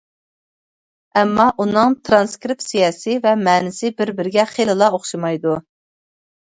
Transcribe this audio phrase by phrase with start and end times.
[1.19, 5.57] ئەمما ئۇنىڭ تىرانسكرىپسىيەسى ۋە مەنىسى بىر-بىرىگە خېلىلا ئوخشىمايدۇ.